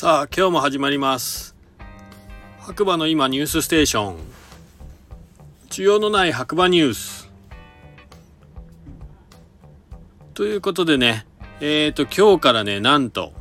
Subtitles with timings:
[0.00, 1.54] さあ今日も始まります。
[2.58, 4.16] 白馬の今ニュースステーション。
[5.68, 7.30] 需要のない白馬ニュース。
[10.32, 11.26] ということでね
[11.60, 13.34] えっ、ー、と今日からねなんと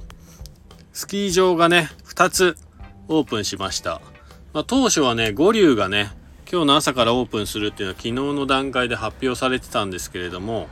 [0.91, 2.57] スキー場がね2つ
[3.07, 4.01] オープンしました、
[4.51, 6.11] まあ、当初はね五竜がね
[6.51, 10.67] 今日の朝からオープンするっていうのは昨日の段階で発表されてたんですけれども、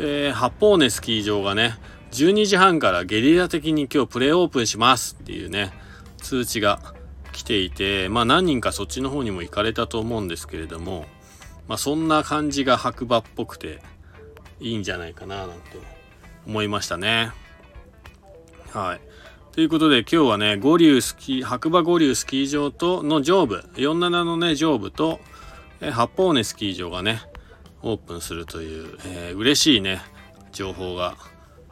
[0.00, 1.76] えー、八方根スキー場がね
[2.14, 5.72] 12時半からゲリラ的に今日プレーオープンしますっていうね、
[6.18, 6.94] 通知が
[7.32, 11.06] 来ていて、まあ何人かそっちの方にも行かれたと思うんですけれども、
[11.66, 13.82] まあそんな感じが白馬っぽくて
[14.60, 15.76] いいんじゃないかななんて
[16.46, 17.32] 思いましたね。
[18.70, 19.00] はい。
[19.50, 25.18] ということで今日はね、五竜スキー、白馬五竜スキー場との上部、47のね、上部と、
[25.80, 27.22] え八方根スキー場がね、
[27.82, 30.00] オープンするという、えー、嬉しいね、
[30.52, 31.16] 情報が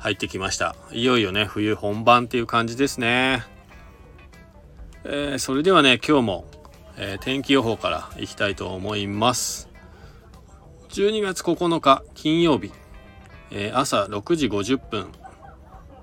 [0.03, 0.75] 入ってきました。
[0.91, 3.45] いよいよね冬本番っていう感じですね、
[5.05, 6.45] えー、それではね今日も、
[6.97, 9.69] えー、天気予報からいきたいと思います。
[10.89, 12.73] 12月9日金曜日、
[13.53, 15.13] えー、朝6時50分。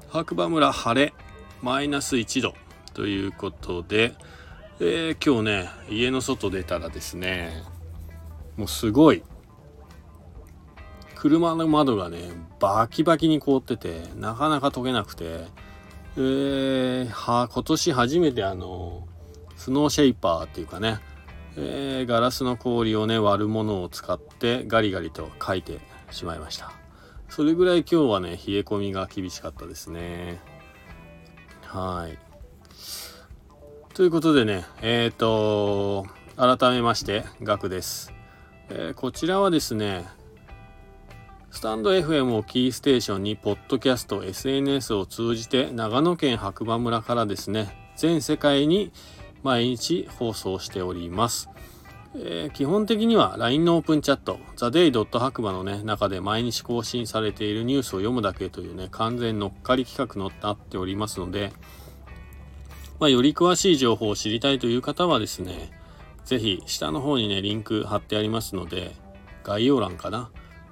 [0.07, 1.13] 白馬村晴れ
[1.61, 2.53] マイナス1度。
[2.93, 4.13] ということで、
[4.79, 7.63] え今日ね家の外出たらですね
[8.55, 9.23] もうすごい
[11.19, 12.29] 車の窓がね、
[12.61, 15.47] バキバキに凍ってて、なかなか溶けなくて、
[16.15, 19.05] えー、は、今年初めてあの、
[19.57, 21.01] スノーシェイパーっていうかね、
[21.57, 26.71] えー、ガラスの氷をね、割るものを使ってガリガリと書いてしまいました。
[27.27, 30.39] それぐらい今日はね、冷え込みが厳しかったですね。
[31.63, 32.17] はい。
[33.93, 36.05] ということでね、えっ、ー、と、
[36.37, 38.13] 改めまして、ガクです。
[38.69, 40.05] えー、こちらはですね、
[41.51, 48.91] スタンド FM をキーステーションに、ポッドキャスト、SNS を通じて、長野県白馬村からですね、全世界に
[49.41, 51.49] 毎日放送しております。
[52.15, 55.19] えー、基本的には LINE のオープンチャット、theday.
[55.19, 61.51] 白馬のね、中で毎日更新されているニュースを読むだけというね、完全乗っかり企画になっておりますので、
[62.99, 65.71] まあ、より詳しい情報を知りたいという方はですね、
[66.25, 68.93] ぜひ下の方にね、リンク貼ってありますので、
[69.43, 70.29] 概要欄かな。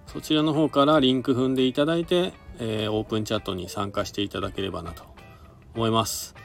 [0.08, 5.04] そちらの方からリンク踏んでいただいて、えー、オープンチャットに参加していただければなと
[5.76, 6.36] 思います。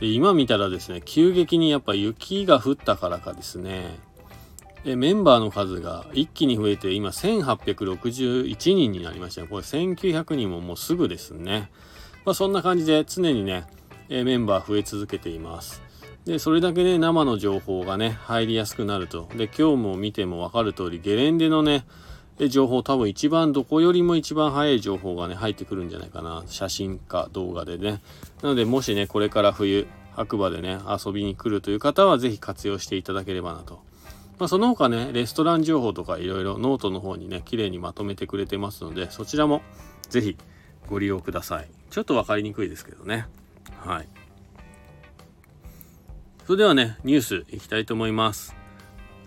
[0.00, 3.98] で今見たらですね、急激にやっぱ雪が降ったからかですね、
[4.84, 9.46] えメンバーの数が一気に増えて今1861人になりましたね。
[9.46, 11.70] これ1900人ももうすぐですね。
[12.24, 13.64] まあ、そんな感じで常にね、
[14.08, 15.82] えメンバー増え続けています。
[16.24, 19.28] で、それだけね、生の情報がね、入りやすくなると。
[19.36, 21.84] で、今日も見てもわかる通り、ゲレンデのね、
[22.48, 26.42] 情報多分一番どこよりも一番早い情報がね入ってくるんじゃないかな。
[26.46, 28.00] 写真か動画でね。
[28.42, 33.82] なのでもしねこれから冬白馬でね遊びに来るという方は是非活用していただければなと、
[34.38, 39.62] まあ、その他ねレストラン情報とかいろいろノートの方にね綺麗にまとめてくれてますのでそちらも
[40.10, 40.36] 是非
[40.88, 41.68] ご利用ください。
[41.90, 43.26] ちょっと分かりにくいですけどね。
[43.78, 44.08] はい。
[46.46, 48.61] それではねニュースいきたいと思います。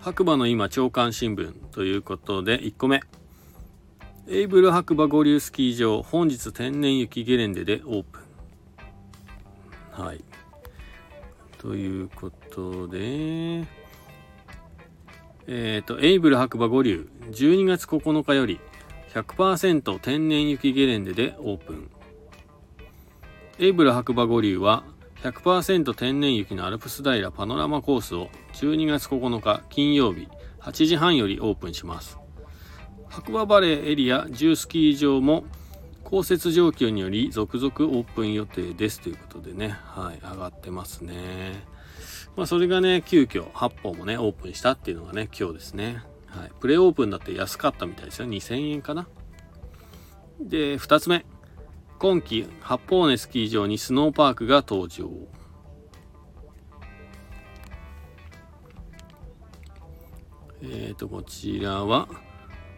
[0.06, 3.02] 白馬の今朝刊新聞ということで1個目。
[4.28, 8.20] エイブル白馬五流スキー場本日天然雪ゲレンデでオープ
[9.98, 10.04] ン。
[10.04, 10.22] はい。
[11.58, 18.60] ということでえっ、ー、とエイブル白馬五流12月9日より
[19.12, 21.90] 100%天然雪ゲレンデでオープン。
[23.58, 24.84] エイブル白馬五流は
[25.24, 30.28] 100%天然雪のアルプス平パノラマコースを12月9日金曜日
[30.60, 32.18] 8時半よりオープンします。
[33.08, 35.44] 白馬バレーエリア10スキー場も
[36.04, 41.64] 降雪状況により続々オープン予定ですということでね、はい、上がってますね。
[42.34, 46.02] まあそれがね、急遽8本もね、オープンしたっていうのがね、今日ですね。
[46.26, 48.28] はい、プレオープンだって安かったみたいですよ。
[48.28, 49.06] 2000円かな。
[50.40, 51.26] で、2つ目。
[51.98, 55.10] 今季八方根スキー場にスノーパークが登場
[60.62, 62.08] えーとこちらは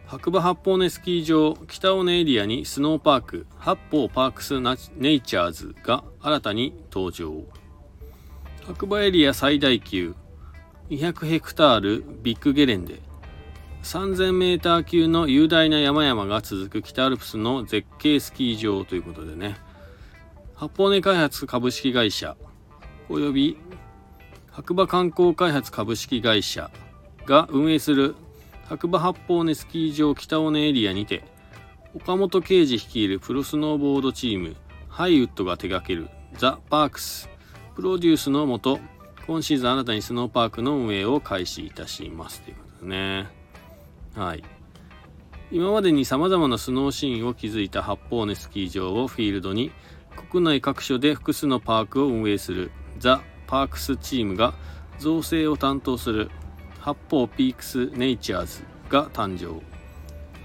[0.07, 4.59] 白馬八方根スキー場北尾根エリアにスノーパーク八方パークス
[4.97, 7.45] ネイチャーズが新たに登場。
[8.67, 10.15] 白馬エリア最大級
[10.89, 13.03] 200ヘクタールビッグゲレンデ。
[13.83, 19.57] 3000メーター級の雄大な山々が続く北アルプスの絶景スキー場ということでね、
[20.55, 22.37] 八方根開発株式会社
[23.09, 23.57] および
[24.51, 26.71] 白馬観光開発株式会社
[27.29, 28.17] が運営する
[28.65, 31.23] 白馬八方根スキー場北尾根エリアにて
[31.95, 34.57] 岡本啓治率いるプロスノーボードチーム
[34.89, 37.29] ハイウッドが手掛けるザ・パークス
[37.75, 38.81] プロデュースのもと
[39.27, 42.41] 今シーズン新たにスノーパークの運営を開始いたします。
[42.41, 43.27] ということですね。
[44.17, 44.43] はい。
[45.53, 49.71] 今までに様々なスノーシーンを築いた八方根スキー場をフィールドに
[50.31, 54.55] 国内各所で複数のパークを運営するザ・パークスチームが
[54.99, 56.31] 造成を担当する
[56.89, 59.61] 八方ピークスネイチャーズが誕生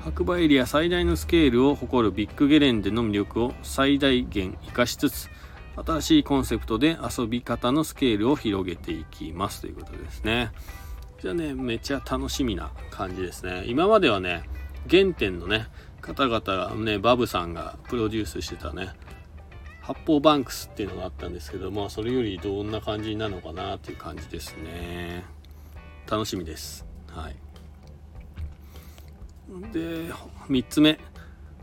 [0.03, 5.29] 白馬エリア最大のスケールを誇るビッグゲレンデの魅力を最大限活かしつつ
[5.77, 10.51] 新しいコンセプトで遊び方のスケールを広げていきますということですね。
[11.21, 13.63] じゃあね、めっちゃ楽しみな感じですね。
[13.65, 14.43] 今まではね、
[14.89, 15.67] 原点のね、
[16.01, 18.89] 方々がね、バブさんがプロデュースしてたね、
[19.79, 25.32] 発泡バンクスっていうのがあったんですけども、それよりどんな感じになるのかなっていう感じですね。
[26.09, 26.85] 楽しみです。
[27.07, 27.35] はい。
[29.71, 30.11] で、
[30.49, 30.99] 3つ目。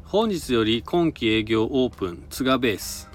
[0.04, 3.08] 本日より今期営業オープン、ツガベース。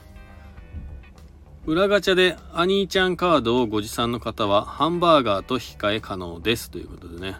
[1.66, 7.38] 裏ガチャでアニーちゃんカードをご持参の方はハンバーガーと控え可能ですということでね。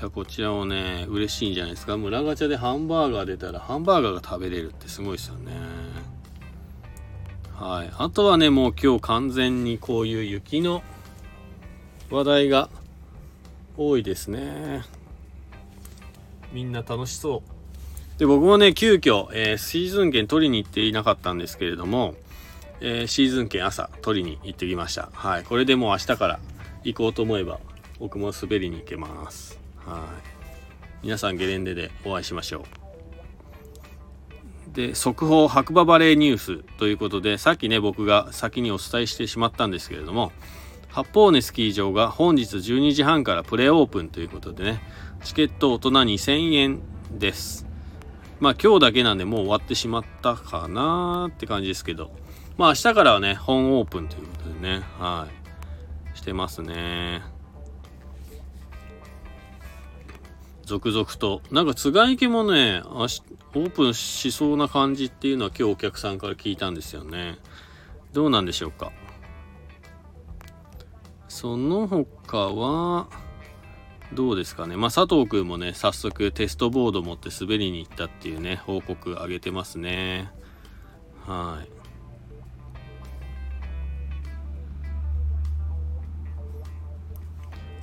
[0.00, 1.96] いや、こちらもね、嬉しいんじゃないですか。
[1.98, 5.52] 村ガチャでハンバーガー出たらハンバーガーが食べれるってすごいですよね。
[7.54, 7.90] はい。
[7.96, 10.82] あとはね、もう今日完全にこういう雪の
[12.10, 12.70] 話題が
[13.76, 14.82] 多いですね。
[16.52, 18.18] みんな楽しそう。
[18.18, 22.14] で、僕もね、急遽、えー、シーズン券取りに行っていなかったんですけれども、
[22.80, 25.08] えー、シーズン券朝取りに行ってきました。
[25.12, 25.44] はい。
[25.44, 26.40] これでもう明日から
[26.84, 27.58] 行こうと思えば、
[27.98, 29.58] 僕も滑りに行けます。
[29.86, 30.08] は
[31.02, 31.06] い。
[31.06, 32.82] 皆さんゲレンデでお会いしましょう。
[34.74, 40.32] で、速報白馬バレーニュースということで、さっきね、僕が先にお伝えしてしまったんですけれども、
[40.92, 44.82] 八方根スキー場が本日12時半からプレオープンということでね、
[45.24, 46.80] チケット大人2000円
[47.10, 47.66] です。
[48.40, 52.10] まあ今日だけなんでもう終わってしまったかなーって感じですけど、
[52.58, 55.28] まあ明日からはね、本オープンということでね、は
[56.14, 57.22] い、してますね。
[60.64, 61.40] 続々と。
[61.50, 67.38] なんか、津賀池もね、オープンしそうな感じっていうのは今日お客さんから聞いたんですよね。
[68.12, 68.92] どうなんでしょうか？
[71.32, 73.08] その他は、
[74.12, 74.76] どうですかね。
[74.76, 80.30] まあ、佐藤くんもね、早速テストボード持って滑りに行ったっていうね、報告あげてますね。
[81.26, 81.70] はい。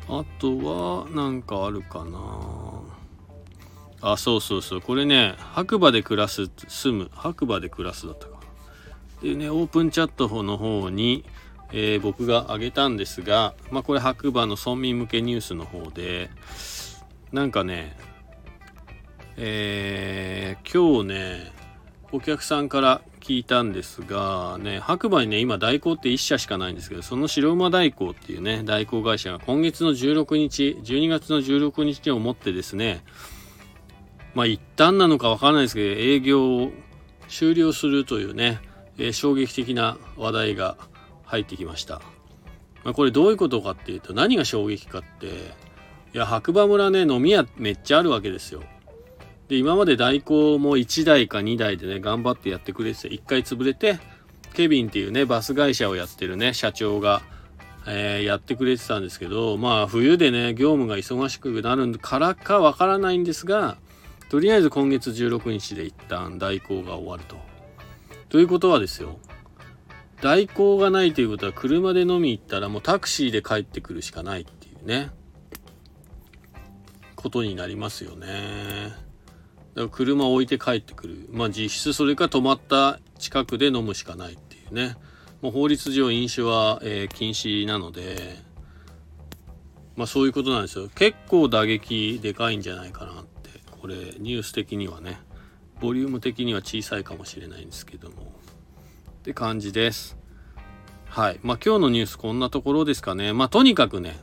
[0.07, 2.81] あとは、なんかあるかな。
[4.11, 4.81] あ、そうそうそう。
[4.81, 8.37] これね、白馬で暮らす、住む、白馬で暮らすだったか。
[9.17, 11.25] っていうね、オープンチャットの方に、
[11.71, 16.29] えー、僕が挙げたんですが、まあ、これ白馬の村民向けニュースの方で、
[17.31, 17.95] なんかね、
[19.37, 21.51] えー、今日ね、
[22.11, 33.03] お客さんから聞いたんですが、ね、白馬にね、今代行って1社しかないんですけど、その白馬代行っていうね、代行会社が今月の16日、12月の16日をもってですね、
[34.33, 36.71] まあ一旦なのかわからないですけど、営業を
[37.27, 38.59] 終了するというね、
[38.97, 40.75] えー、衝撃的な話題が
[41.29, 42.01] 入ってきました。
[42.83, 45.27] まあ、これどういうことかっていうと何が衝撃かって
[46.13, 48.63] いや白馬村ね飲み屋めっちゃあるわけですよ。
[49.47, 53.99] で今まで代行も1台か2台でね頑張ってやってくれてて1回潰れて
[54.53, 57.21] ケビンっていうねバス会社をやってるね社長が、
[57.87, 63.77] えー、やってくれてたんですけどまあ冬でね業務が忙しくなるからかわからないんですが
[64.29, 67.35] とりあえず今月16日で一旦代行が終わると。
[68.29, 69.17] ということはですよ
[70.21, 75.11] 代行がないということは車で飲み行ったらもうタクシーで帰ってくるしかないっていうね。
[77.15, 78.89] ことになりますよね。
[79.75, 81.29] だから車置いて帰ってくる。
[81.31, 84.95] まあ実質それか止まった近くで飲むしかないっていうね。
[85.41, 88.37] もう法律上飲酒は、えー、禁止なので。
[89.95, 90.89] まあそういうことなんですよ。
[90.95, 93.49] 結構打撃でかいんじゃないかなって。
[93.81, 95.19] これニュース的にはね。
[95.81, 98.38] ボリューム的には小さいかもしれないんですけども。
[99.29, 100.17] って感じです。
[101.05, 101.39] はい。
[101.43, 103.31] まあ今日のニュースこんなところですかね。
[103.31, 104.17] まあとにかくね、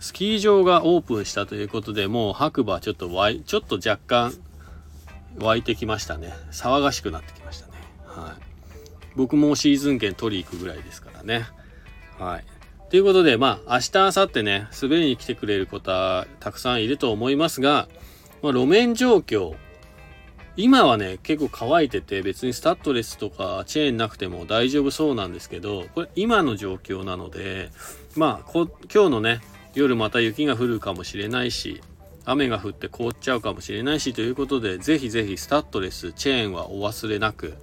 [0.00, 4.32] スキー場がオープンしたということで、もう白馬ちょっと湧い、ちょっと若干
[5.38, 6.32] 湧いてきましたね。
[6.52, 7.72] 騒がしくなってきましたね。
[8.06, 8.42] はい。
[9.14, 11.44] 僕もシーズン券取り行くぐらいですからね。
[12.18, 12.44] はい。
[12.88, 17.88] ということで、まあ明日、明後日ね、滑りに来てくれる方たくさんいると思いますが、
[18.40, 19.54] まあ、路面状況、
[20.56, 27.70] 今はね、結構乾いてて別にスタッドレスとかチェーンなくても大丈夫そうなんですけど、これ今の状況なので、
[28.16, 29.40] まあ今日のね、
[29.74, 31.80] 夜また雪が降るかもしれないし、
[32.24, 37.54] 雨が降って凍っちゃうかもしれないしということで、ぜひぜひスタッドレス、チェーンはお忘れなく、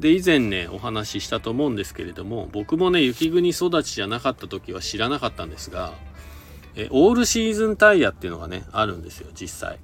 [0.00, 5.92] で以前ねお話ししたと思うんですけれども僕もね雪国育ちじゃなかった時は知らなかったんですが
[6.74, 9.78] えオールシーズンタイヤっていうのがねあるんですよ実際。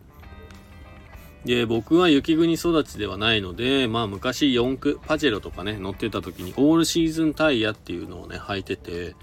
[1.47, 9.15] で僕は雪国育ちではないのでまあ昔四駆パジェロとかね乗ってた時にオールシーズンタイヤっていうのをね履いてて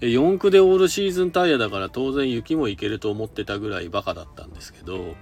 [0.00, 5.16] 四駆でオールシーズンタイヤだから当然雪もいけると思ってたぐらいバカだったんですけど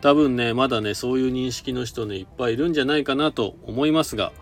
[0.00, 4.32] 多分ねまだねそういう認識の人ねいっぱいいるんじゃないかなと思いますが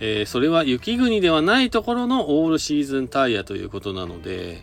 [0.00, 4.62] えー、それは雪国ではないところのオールシーズンタイヤということなので、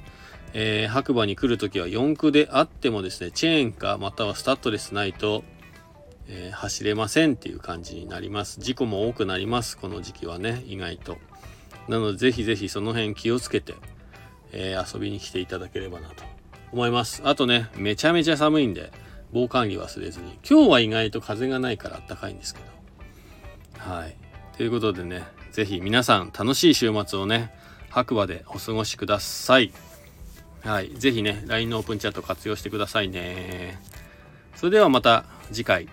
[0.53, 5.43] えー、白馬に来るときは四駆であってもですね、チェーンかまたはスタッドレスないと、
[6.29, 8.59] えー、走れませんっていう感じになります。
[8.59, 11.17] 事故も多くなります、この時期はね、意外と。
[11.87, 13.75] なので、ぜひぜひその辺気をつけて、
[14.51, 16.23] え遊びに来ていただければなと
[16.71, 17.21] 思います。
[17.25, 18.91] あとね、めちゃめちゃ寒いんで、
[19.31, 20.37] 防寒着忘れずに。
[20.49, 23.91] 今日は意外と風がないからあったかいんですけど。
[23.91, 24.15] はい。
[24.57, 27.53] ということでね、ぜひ皆さん楽しい週末をね、
[27.89, 29.71] 白馬でお過ごしください。
[30.63, 30.91] はい。
[30.95, 33.79] ぜひね、LINE のオープンチャット活用してくださいね。
[34.55, 35.87] それではまた次回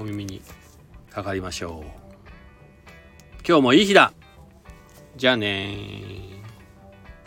[0.00, 0.40] お耳に
[1.10, 2.00] かかりましょう。
[3.46, 4.14] 今日もいい日だ
[5.16, 5.76] じゃあね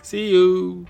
[0.01, 0.85] See you!